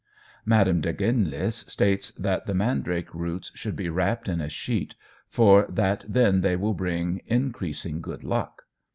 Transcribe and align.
Madame 0.47 0.81
de 0.81 0.91
Genlis 0.93 1.57
states 1.69 2.09
that 2.13 2.47
"the 2.47 2.55
mandrake 2.55 3.13
roots 3.13 3.51
should 3.53 3.75
be 3.75 3.87
wrapped 3.87 4.27
in 4.27 4.41
a 4.41 4.49
sheet, 4.49 4.95
for 5.29 5.67
that 5.69 6.03
then 6.07 6.41
they 6.41 6.55
will 6.55 6.73
bring 6.73 7.21
increasing 7.27 8.01
good 8.01 8.23
luck." 8.23 8.63